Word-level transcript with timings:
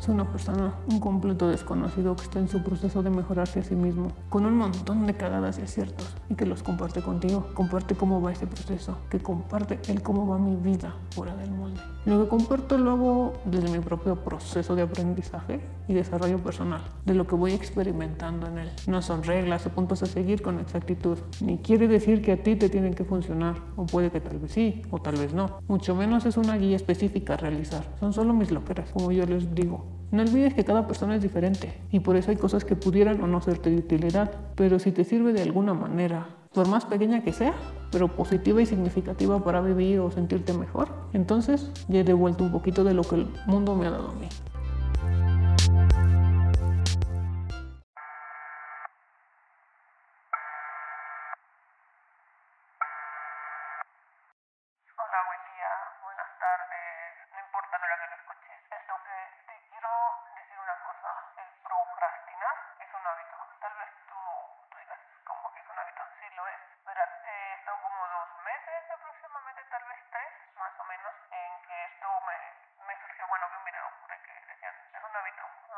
Es 0.00 0.08
una 0.08 0.24
persona, 0.24 0.72
un 0.90 0.98
completo 0.98 1.46
desconocido 1.48 2.16
que 2.16 2.22
está 2.22 2.38
en 2.38 2.48
su 2.48 2.62
proceso 2.62 3.02
de 3.02 3.10
mejorarse 3.10 3.60
a 3.60 3.62
sí 3.62 3.76
mismo, 3.76 4.10
con 4.30 4.46
un 4.46 4.56
montón 4.56 5.06
de 5.06 5.14
cagadas 5.14 5.58
y 5.58 5.62
aciertos, 5.62 6.16
y 6.30 6.36
que 6.36 6.46
los 6.46 6.62
comparte 6.62 7.02
contigo. 7.02 7.48
Comparte 7.52 7.94
cómo 7.94 8.22
va 8.22 8.32
ese 8.32 8.46
proceso, 8.46 8.96
que 9.10 9.18
comparte 9.18 9.78
el 9.88 10.02
cómo 10.02 10.26
va 10.26 10.38
mi 10.38 10.56
vida 10.56 10.96
fuera 11.10 11.36
del 11.36 11.50
molde. 11.50 11.82
Lo 12.06 12.22
que 12.22 12.30
comparto 12.30 12.78
lo 12.78 12.92
hago 12.92 13.32
desde 13.44 13.70
mi 13.70 13.80
propio 13.80 14.16
proceso 14.16 14.74
de 14.74 14.80
aprendizaje 14.80 15.60
y 15.86 15.92
desarrollo 15.92 16.38
personal, 16.38 16.80
de 17.04 17.12
lo 17.12 17.26
que 17.26 17.34
voy 17.34 17.52
experimentando 17.52 18.46
en 18.46 18.56
él. 18.56 18.70
No 18.86 19.02
son 19.02 19.22
reglas 19.22 19.66
o 19.66 19.68
puntos 19.68 20.02
a 20.02 20.06
seguir 20.06 20.40
con 20.40 20.60
exactitud, 20.60 21.18
ni 21.42 21.58
quiere 21.58 21.88
decir 21.88 22.22
que 22.22 22.32
a 22.32 22.42
ti 22.42 22.56
te 22.56 22.70
tienen 22.70 22.94
que 22.94 23.04
funcionar, 23.04 23.56
o 23.76 23.84
puede 23.84 24.10
que 24.10 24.22
tal 24.22 24.38
vez 24.38 24.52
sí, 24.52 24.80
o 24.90 24.98
tal 24.98 25.16
vez 25.16 25.34
no. 25.34 25.58
Mucho 25.68 25.94
menos 25.94 26.24
es 26.24 26.38
una 26.38 26.56
guía 26.56 26.76
específica 26.76 27.34
a 27.34 27.36
realizar, 27.36 27.84
son 28.00 28.14
solo 28.14 28.32
mis 28.32 28.50
loqueras, 28.50 28.90
como 28.92 29.12
yo 29.12 29.26
les 29.26 29.54
digo. 29.54 29.99
No 30.10 30.22
olvides 30.22 30.54
que 30.54 30.64
cada 30.64 30.88
persona 30.88 31.14
es 31.14 31.22
diferente 31.22 31.72
y 31.92 32.00
por 32.00 32.16
eso 32.16 32.32
hay 32.32 32.36
cosas 32.36 32.64
que 32.64 32.74
pudieran 32.74 33.22
o 33.22 33.28
no 33.28 33.40
serte 33.40 33.70
de 33.70 33.76
utilidad, 33.76 34.32
pero 34.56 34.80
si 34.80 34.90
te 34.90 35.04
sirve 35.04 35.32
de 35.32 35.42
alguna 35.42 35.72
manera, 35.72 36.26
por 36.52 36.66
más 36.66 36.84
pequeña 36.84 37.22
que 37.22 37.32
sea, 37.32 37.54
pero 37.92 38.08
positiva 38.08 38.60
y 38.60 38.66
significativa 38.66 39.42
para 39.44 39.60
vivir 39.60 40.00
o 40.00 40.10
sentirte 40.10 40.52
mejor, 40.52 40.88
entonces 41.12 41.70
ya 41.88 42.00
he 42.00 42.04
devuelto 42.04 42.42
un 42.42 42.50
poquito 42.50 42.82
de 42.82 42.94
lo 42.94 43.02
que 43.02 43.16
el 43.16 43.28
mundo 43.46 43.76
me 43.76 43.86
ha 43.86 43.90
dado 43.90 44.10
a 44.10 44.14
mí. 44.14 44.26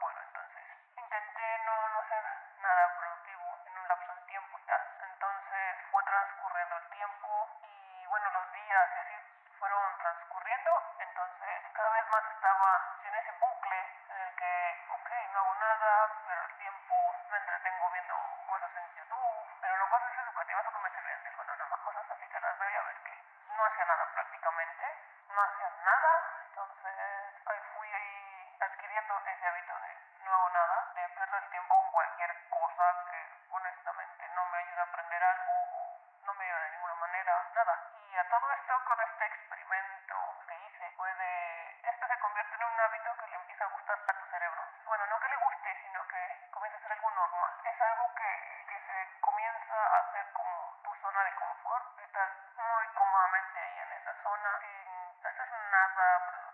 Bueno, 0.00 0.20
entonces 0.26 0.64
intenté 0.96 1.58
no, 1.64 1.88
no 1.88 2.00
hacer 2.00 2.24
nada 2.58 2.96
productivo 2.98 3.58
en 3.66 3.78
un 3.78 3.88
lapso 3.88 4.14
de 4.14 4.22
tiempo 4.26 4.58
y 4.58 4.66
tal. 4.66 4.82
Entonces 5.02 5.76
fue 5.90 6.02
transcurriendo 6.04 6.76
el 6.76 6.88
tiempo 6.90 7.60
y 7.62 8.06
bueno, 8.06 8.30
los 8.30 8.52
días 8.52 8.90
y 8.94 8.98
así 8.98 9.14
fueron 9.58 9.98
transcurriendo, 9.98 10.70
entonces 10.98 11.62
cada 11.72 11.90
vez 11.90 12.04
más 12.10 12.24
estaba 12.34 12.98
en 13.04 13.14
ese 13.14 13.32
bucle 13.32 13.78
en 14.10 14.16
el 14.20 14.36
que, 14.36 14.86
ok, 14.90 15.10
no 15.32 15.38
hago 15.38 15.54
nada, 15.54 16.10
pero 16.26 16.44
el 16.44 16.54
tiempo 16.58 16.94
me 17.30 17.36
entretengo 17.38 17.90
viendo 17.92 18.14
cosas 18.46 18.70
en 18.76 18.94
YouTube, 18.94 19.46
pero 19.60 19.78
no 19.78 19.88
cosas 19.88 20.18
educativas 20.18 20.66
o 20.66 20.72
que 20.72 20.78
me 20.78 20.90
sirven, 20.90 21.46
nada 21.46 21.66
más 21.70 21.80
cosas 21.80 22.10
así 22.10 22.26
que 22.28 22.40
las 22.40 22.58
veía 22.58 22.82
ver 22.82 22.96
que 23.04 23.24
no 23.56 23.64
hacía 23.64 23.84
nada 23.84 24.04
prácticamente, 24.12 24.84
no 25.28 25.42
hacía 25.42 25.70
nada, 25.84 26.12
entonces 26.48 27.34
ahí 27.46 27.60
fui 27.74 27.88
ahí 27.94 28.56
adquiriendo 28.60 29.13
ese 29.30 29.48
hábito 29.48 29.74
de 29.80 30.04
no 30.24 30.32
hago 30.32 30.48
nada, 30.50 30.92
de 30.94 31.08
pierdo 31.10 31.36
el 31.36 31.50
tiempo 31.50 31.74
con 31.74 31.90
cualquier 31.92 32.48
cosa 32.48 33.04
que 33.10 33.20
honestamente 33.50 34.28
no 34.34 34.44
me 34.46 34.58
ayuda 34.58 34.80
a 34.80 34.84
aprender 34.84 35.22
algo 35.22 35.52
o 35.52 36.00
no 36.24 36.34
me 36.34 36.44
ayuda 36.44 36.60
de 36.60 36.70
ninguna 36.70 36.94
manera, 36.94 37.50
nada. 37.54 37.90
Y 37.94 38.16
a 38.16 38.28
todo 38.28 38.52
esto 38.52 38.84
con 38.84 39.00
este 39.00 39.26
experimento 39.26 40.16
que 40.48 40.54
hice 40.54 40.90
fue 40.96 41.14
de... 41.14 41.80
Esto 41.84 42.06
se 42.06 42.18
convierte 42.18 42.54
en 42.54 42.64
un 42.64 42.80
hábito 42.80 43.16
que 43.18 43.26
le 43.26 43.36
empieza 43.36 43.64
a 43.64 43.68
gustar 43.68 43.98
a 44.08 44.12
tu 44.18 44.26
cerebro. 44.26 44.62
Bueno, 44.86 45.06
no 45.06 45.20
que 45.20 45.28
le 45.28 45.36
guste, 45.36 45.82
sino 45.82 46.08
que 46.08 46.48
comienza 46.50 46.78
a 46.78 46.80
ser 46.80 46.92
algo 46.92 47.10
normal. 47.10 47.50
Es 47.64 47.80
algo 47.80 48.14
que, 48.14 48.64
que 48.68 48.78
se 48.86 49.20
comienza 49.20 49.76
a 49.76 49.98
hacer 49.98 50.32
como 50.32 50.80
tu 50.82 50.94
zona 50.96 51.24
de 51.24 51.34
confort. 51.34 52.00
Estás 52.00 52.30
muy 52.56 52.88
cómodamente 52.94 53.60
ahí 53.60 53.78
en 53.78 53.92
esa 53.92 54.14
zona, 54.22 54.60
sin 54.60 55.26
hacer 55.26 55.48
nada 55.70 56.53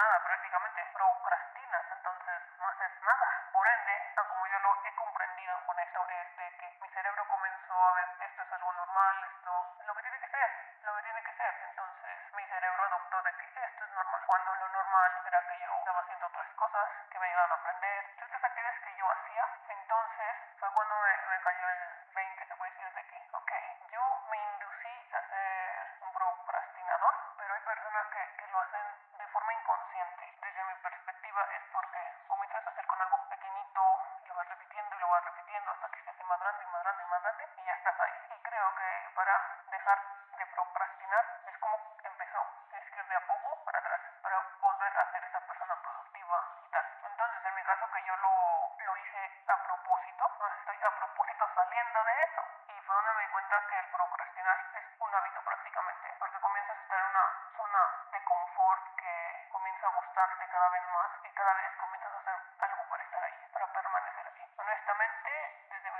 nada 0.00 0.24
prácticamente. 0.24 0.80
Procrastinas, 0.92 1.84
entonces 1.92 2.42
no 2.58 2.68
haces 2.68 2.92
nada. 3.02 3.28
Por 3.52 3.66
ende, 3.66 3.94
como 4.28 4.46
yo 4.46 4.58
lo 4.60 4.84
he 4.84 4.94
comprendido 4.94 5.54
con 5.66 5.78
esto, 5.78 6.06
es 6.08 6.36
de 6.36 6.56
que 6.56 6.78
mi 6.80 6.88
cerebro 6.88 7.26
comenzó 7.28 7.74
a 7.88 7.92
ver 7.92 8.08
esto 8.20 8.42
es 8.42 8.52
algo 8.52 8.72
normal, 8.72 9.16
esto 9.24 9.76
es 9.80 9.86
lo 9.86 9.94
que 9.94 10.02
tiene 10.02 10.20
que 10.20 10.28
ser, 10.28 10.50
lo 10.82 10.96
que 10.96 11.02
tiene 11.02 11.22
que 11.22 11.34
ser. 11.34 11.54
Entonces 11.68 12.32
mi 12.32 12.46
cerebro 12.46 12.84
adoptó 12.84 13.22
de 13.22 13.32
que 13.34 13.64
esto 13.64 13.84
es 13.84 13.90
normal. 13.92 14.22
Cuando 14.26 14.54
lo 14.54 14.68
normal 14.68 15.12
era 15.26 15.48
que 15.48 15.58
yo 15.58 15.74
estaba 15.78 16.00
haciendo 16.00 16.26
otras 16.26 16.48
cosas 16.54 16.88
que 17.10 17.18
me 17.18 17.26
ayudaban 17.26 17.52
a 17.52 17.54
aprender, 17.54 18.14
ciertas 18.16 18.44
actividades 18.44 18.80
que 18.80 18.96
yo 18.96 19.10
hacía. 19.10 19.44
Entonces 19.68 20.36
fue 20.58 20.72
cuando 20.72 20.94
me, 20.96 21.16
me 21.28 21.40
cayó 21.42 21.68
el 21.68 22.14
20, 22.14 22.46
se 22.46 22.56
puede 22.56 22.70
decir, 22.70 22.94
de 22.94 23.04
que, 23.04 23.28
ok, 23.32 23.52
yo 23.90 24.02
me 24.30 24.36
inducí 24.38 25.10
a 25.12 25.28
ser 25.28 25.96
un 26.00 26.12
procrastinador, 26.12 27.14
pero 27.36 27.54
hay 27.54 27.60
personas 27.60 28.06
que, 28.08 28.36
que 28.36 28.46
lo 28.48 28.60
hacen 28.60 29.00
de 29.18 29.26
forma 29.28 29.52
inconsciente. 29.52 30.34
Desde 30.40 30.64
mi 30.64 30.74
perspectiva 30.82 31.46
es 31.54 31.62
porque 31.72 32.00
comienzas 32.26 32.66
a 32.66 32.70
hacer 32.70 32.86
con 32.86 32.89
algo 33.00 33.28
pequeñito, 33.28 33.82
lo 34.26 34.34
vas 34.34 34.48
repitiendo 34.48 34.96
y 34.96 34.98
lo 35.00 35.08
vas 35.08 35.24
repitiendo 35.24 35.70
hasta 35.70 35.88
que 35.88 36.02
se 36.04 36.10
hace 36.10 36.24
más 36.24 36.40
grande 36.40 36.64
y 36.64 36.66
más 36.66 36.82
grande 36.82 37.02
y 37.02 37.06
más 37.06 37.22
grande 37.22 37.48
y 37.56 37.64
ya 37.64 37.72
estás 37.72 38.00
ahí. 38.00 38.14
Y 38.30 38.42
creo 38.42 38.74
que 38.76 39.10
para 39.14 39.34
dejar 39.70 39.98
de 40.36 40.46
procrastinar 40.46 41.24
es 41.46 41.58
como 41.58 41.76
empezó, 42.04 42.42
es 42.72 42.90
que 42.90 43.02
de 43.02 43.16
a 43.16 43.26
poco 43.26 43.64
para 43.64 43.78
atrás, 43.78 44.00
para 44.22 44.38
volver 44.60 44.98
a 44.98 45.12
ser 45.12 45.24
esa 45.24 45.40
persona 45.40 45.74
productiva 45.82 46.38
y 46.64 46.70
tal. 46.70 46.86
Entonces 47.04 47.44
en 47.44 47.54
mi 47.54 47.62
caso 47.64 47.90
que 47.90 48.04
yo 48.04 48.16
lo, 48.16 48.76
lo 48.78 48.96
hice 48.96 49.44
a 49.48 49.56
propósito, 49.64 50.24
estoy 50.60 50.78
a 50.84 50.96
propósito 50.96 51.48
saliendo 51.54 52.04
de 52.04 52.22
eso 52.22 52.42
y 52.68 52.80
fue 52.82 52.94
donde 52.94 53.12
me 53.14 53.22
di 53.22 53.28
cuenta 53.28 53.66
que 53.68 53.78
el 53.78 53.86
procrastinar 53.90 54.58
es 54.74 54.84
un 54.98 55.14
hábito 55.14 55.40
prácticamente, 55.42 56.16
porque 56.18 56.40
comienzas 56.40 56.76
a 56.76 56.80
estar 56.80 56.98
en 57.00 57.06
una 57.06 57.26
zona 57.56 57.82
de 58.12 58.24
confort 58.24 58.96
que 58.96 59.48
comienza 59.50 59.86
a 59.86 59.90
gustarte 59.90 60.48
cada 60.48 60.68
vez 60.68 60.82
más 60.92 61.10
y 61.24 61.30
cada 61.34 61.54
vez 61.54 61.70
comienzas 61.78 62.12
a 62.12 62.18
hacer 62.18 62.34
algo 62.60 62.84
para 62.88 63.02
estar 63.02 63.24
ahí, 63.24 63.48
para 63.52 63.66
permanecer 63.72 64.26
ahí. 64.26 64.54
Honestamente, 64.56 65.66
desde 65.70 65.90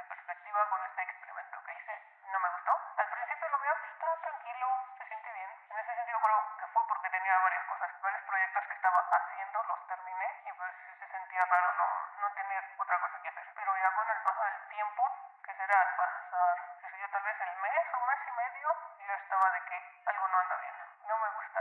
con 0.69 0.85
este 0.85 1.03
experimento 1.03 1.65
que 1.65 1.73
hice, 1.75 1.95
no 2.33 2.39
me 2.39 2.49
gustó. 2.51 2.73
Al 2.97 3.09
principio 3.09 3.49
lo 3.49 3.59
veo, 3.61 3.75
está 3.93 4.17
tranquilo, 4.21 4.67
se 4.99 5.07
siente 5.07 5.33
bien. 5.33 5.51
En 5.71 5.79
ese 5.79 5.95
sentido 5.95 6.19
creo 6.21 6.57
que 6.59 6.67
fue 6.67 6.83
porque 6.87 7.11
tenía 7.11 7.39
varias 7.39 7.65
cosas, 7.65 7.91
varios 8.03 8.23
proyectos 8.25 8.65
que 8.67 8.75
estaba 8.75 9.01
haciendo, 9.11 9.63
los 9.65 9.87
terminé 9.87 10.43
y 10.45 10.53
pues 10.53 10.75
se 10.99 11.09
sentía 11.09 11.45
raro 11.47 11.73
no, 11.73 12.21
no 12.21 12.35
tener 12.35 12.65
otra 12.77 13.01
cosa 13.01 13.23
que 13.23 13.29
hacer. 13.29 13.47
Pero 13.55 13.77
ya 13.79 13.91
con 13.93 14.11
el 14.11 14.19
paso 14.23 14.45
del 14.45 14.69
tiempo, 14.69 15.03
que 15.45 15.55
será 15.55 15.81
al 15.81 15.97
pasar, 15.97 16.57
qué 16.81 16.91
sé 16.91 16.99
yo, 16.99 17.09
tal 17.11 17.23
vez 17.23 17.41
el 17.41 17.57
mes 17.57 17.87
o 17.95 18.01
mes 18.07 18.19
y 18.27 18.33
medio, 18.33 18.69
yo 18.99 19.15
estaba 19.15 19.51
de 19.53 19.61
que 19.65 20.03
algo 20.07 20.29
no 20.29 20.39
anda 20.39 20.57
bien. 20.57 20.75
No 21.09 21.19
me 21.19 21.29
gusta 21.31 21.60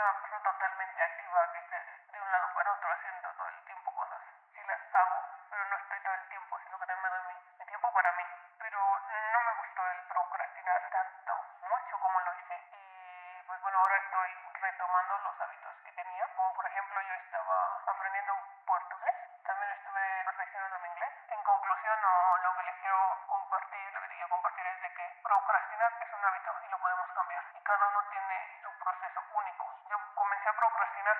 una 0.00 0.12
persona 0.20 0.42
totalmente 0.42 1.02
activa 1.02 1.52
que 1.52 1.58
esté 1.58 1.78
de 2.12 2.20
un 2.20 2.32
lado 2.32 2.48
para 2.54 2.72
otro 2.72 2.90
haciendo 2.90 3.28
todo 3.34 3.48
el 3.48 3.64
tiempo 3.64 3.94
cosas. 3.94 4.20
Sí 4.52 4.60
las 4.66 4.94
hago, 4.94 5.18
pero 5.50 5.64
no 5.66 5.76
estoy 5.76 6.00
todo 6.00 6.14
el 6.14 6.28
tiempo, 6.28 6.58
sino 6.64 6.78
que 6.78 6.86
también 6.86 7.02
me 7.02 7.08
doy 7.10 7.34
mi, 7.34 7.38
mi 7.58 7.66
tiempo 7.66 7.92
para 7.92 8.12
mí. 8.12 8.24
Pero 8.58 8.78
no 8.78 9.40
me 9.40 9.54
gustó 9.54 9.86
el 9.86 10.00
procrastinar 10.08 10.90
tanto, 10.90 11.34
mucho 11.62 11.98
como 12.00 12.20
lo 12.20 12.34
hice. 12.34 12.56
Y 12.72 13.42
pues 13.46 13.60
bueno, 13.62 13.78
ahora 13.78 13.96
estoy 13.98 14.30
retomando 14.54 15.18
los 15.18 15.40
hábitos 15.40 15.74
que 15.84 15.92
tenía. 15.92 16.26
Como 16.34 16.54
por 16.54 16.66
ejemplo, 16.66 17.00
yo 17.02 17.14
estaba 17.14 17.82
aprendiendo 17.86 18.34
portugués. 18.66 19.14
También 19.44 19.70
estuve 19.72 20.24
perfeccionando 20.24 20.78
mi 20.78 20.88
inglés. 20.88 21.12
En 21.28 21.42
conclusión, 21.44 21.98
o 22.04 22.36
lo 22.38 22.56
que 22.56 22.62
les 22.64 22.76
quiero 22.80 23.26
compartir, 23.26 23.92
lo 23.92 24.00
que 24.00 24.08
te 24.08 24.14
quiero 24.14 24.28
compartir 24.30 24.66
es 24.66 24.80
de 24.82 24.94
que 24.94 25.20
procrastinar 25.22 25.92
es 26.00 26.12
un 26.14 26.24
hábito 26.24 26.52
y 26.64 26.68
lo 26.68 26.78
podemos 26.78 27.10
cambiar. 27.12 27.44
Y 27.54 27.60
cada 27.62 27.88
uno 27.88 28.02
tiene 28.10 28.60
su 28.62 28.78
proceso 28.78 29.23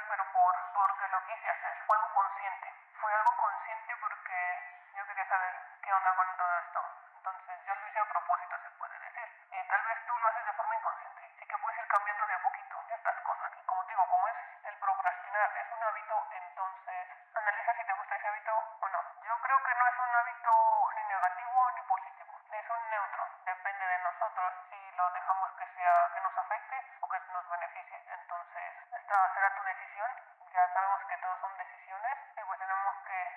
pero 0.08 0.24
por, 0.32 0.54
porque 0.72 1.08
lo 1.08 1.20
quise 1.26 1.50
hacer. 1.50 1.76
Fue 1.86 1.96
algo 1.96 2.14
consciente. 2.14 2.72
Fue 3.00 3.14
algo 3.14 3.36
consciente 3.36 3.96
porque 4.00 4.90
yo 4.94 5.06
quería 5.06 5.28
saber 5.28 5.54
qué 5.82 5.92
onda 5.92 6.14
con 6.16 6.36
todo 6.36 6.58
esto. 6.58 6.80
Entonces 7.16 7.64
yo 7.66 7.74
lo 7.74 7.86
hice 7.86 7.98
a 7.98 8.04
propósito, 8.08 8.56
se 8.62 8.70
puede 8.70 8.98
decir. 8.98 9.28
Eh, 9.52 9.66
tal 9.68 9.82
vez 9.82 10.06
tú 10.06 10.18
lo 10.18 10.28
haces 10.28 10.46
de 10.46 10.52
forma 10.54 10.74
inconsciente. 10.76 11.34
Sí 11.38 11.46
que 11.46 11.58
puedes 11.58 11.78
ir 11.78 11.88
cambiando 11.88 12.26
de 12.26 12.34
a 12.34 12.42
poquito 12.42 12.84
estas 12.88 13.20
cosas. 13.20 13.52
Y 13.60 13.64
como 13.66 13.84
te 13.84 13.92
digo, 13.92 14.08
como 14.08 14.28
es 14.28 14.36
el 14.64 14.76
procrastinar, 14.78 15.50
es 15.56 15.72
un 15.72 15.82
hábito, 15.84 16.28
entonces 16.32 17.08
analiza 17.34 17.74
si 17.74 17.84
te 17.84 17.92
gusta 17.92 18.16
ese 18.16 18.28
hábito 18.28 18.52
o 18.80 18.88
no. 18.88 19.00
Yo 19.20 19.36
creo 19.40 19.62
que 19.64 19.74
no 19.74 19.86
es 19.86 19.98
un 19.98 20.14
hábito 20.16 20.90
ni 20.96 21.04
negativo 21.04 21.70
ni 21.76 21.82
positivo. 21.82 22.40
Es 22.52 22.70
un 22.70 22.90
neutro. 22.90 23.28
Depende 23.44 23.86
de 23.86 23.98
nosotros 23.98 24.54
si 24.70 24.92
lo 24.96 25.10
dejamos 25.10 25.50
que 25.58 25.66
sea 25.76 26.03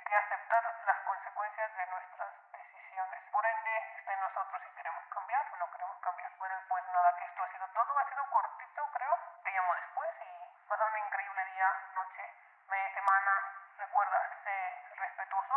y 0.09 0.13
aceptar 0.13 0.63
las 0.85 0.99
consecuencias 1.01 1.75
de 1.75 1.85
nuestras 1.87 2.29
decisiones. 2.53 3.19
Por 3.31 3.45
ende, 3.45 3.77
está 3.99 4.13
en 4.13 4.21
nosotros 4.21 4.61
si 4.63 4.69
queremos 4.71 5.03
cambiar 5.11 5.45
o 5.51 5.55
no 5.57 5.71
queremos 5.71 5.97
cambiar. 5.99 6.31
Bueno, 6.37 6.55
pues 6.69 6.83
nada, 6.93 7.15
que 7.17 7.25
esto 7.25 7.43
ha 7.43 7.51
sido 7.51 7.67
todo. 7.67 7.97
Ha 7.97 8.09
sido 8.09 8.23
cortito, 8.29 8.87
creo. 8.93 9.19
Te 9.43 9.51
llamo 9.51 9.75
después 9.75 10.09
y 10.21 10.67
pasa 10.69 10.85
un 10.85 10.97
increíble 10.97 11.45
día, 11.45 11.67
noche, 11.95 12.33
mes, 12.69 12.93
semana. 12.93 13.31
Recuerda, 13.77 14.29
sé 14.43 14.95
respetuoso 14.95 15.55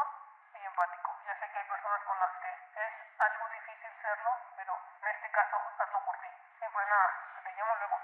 y 0.54 0.64
empático. 0.64 1.16
Ya 1.26 1.38
sé 1.38 1.50
que 1.50 1.58
hay 1.58 1.64
personas 1.66 2.02
con 2.02 2.18
las 2.18 2.30
que 2.42 2.50
es 2.50 3.20
algo 3.20 3.48
difícil 3.50 3.92
serlo, 4.02 4.30
pero 4.56 4.76
en 5.02 5.08
este 5.08 5.30
caso, 5.30 5.62
hazlo 5.78 6.04
por 6.04 6.18
ti. 6.18 6.28
Y 6.60 6.68
pues 6.68 6.88
nada, 6.88 7.10
te 7.44 7.52
llamo 7.52 7.76
luego. 7.76 8.00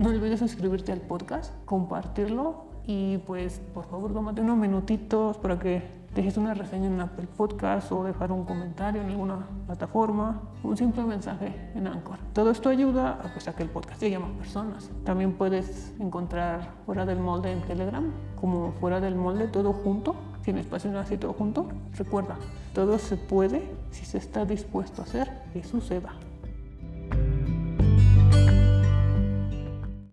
No 0.00 0.08
olvides 0.08 0.40
suscribirte 0.40 0.92
al 0.92 1.02
podcast, 1.02 1.52
compartirlo 1.66 2.64
y 2.86 3.18
pues 3.18 3.60
por 3.74 3.84
favor 3.84 4.14
tómate 4.14 4.40
unos 4.40 4.56
minutitos 4.56 5.36
para 5.36 5.58
que 5.58 5.82
dejes 6.14 6.38
una 6.38 6.54
reseña 6.54 6.86
en 6.86 6.98
Apple 7.02 7.28
Podcast 7.36 7.92
o 7.92 8.02
dejar 8.02 8.32
un 8.32 8.46
comentario 8.46 9.02
en 9.02 9.10
alguna 9.10 9.46
plataforma, 9.66 10.40
un 10.62 10.74
simple 10.74 11.02
mensaje 11.04 11.54
en 11.74 11.86
Anchor. 11.86 12.16
Todo 12.32 12.50
esto 12.50 12.70
ayuda 12.70 13.20
a, 13.22 13.30
pues, 13.34 13.46
a 13.46 13.54
que 13.54 13.62
el 13.62 13.68
podcast 13.68 14.00
llegue 14.00 14.16
a 14.16 14.20
más 14.20 14.30
personas. 14.30 14.90
También 15.04 15.34
puedes 15.34 15.92
encontrar 16.00 16.70
fuera 16.86 17.04
del 17.04 17.18
molde 17.18 17.52
en 17.52 17.60
Telegram, 17.60 18.10
como 18.40 18.72
fuera 18.80 19.02
del 19.02 19.16
molde 19.16 19.48
todo 19.48 19.74
junto, 19.74 20.16
sin 20.42 20.56
espacio 20.56 20.98
así 20.98 21.18
todo 21.18 21.34
junto. 21.34 21.68
Recuerda, 21.98 22.38
todo 22.74 22.98
se 22.98 23.18
puede 23.18 23.70
si 23.90 24.06
se 24.06 24.16
está 24.16 24.46
dispuesto 24.46 25.02
a 25.02 25.04
hacer 25.04 25.30
que 25.52 25.62
suceda. 25.62 26.14